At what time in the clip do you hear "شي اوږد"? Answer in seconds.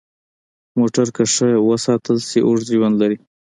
2.27-2.67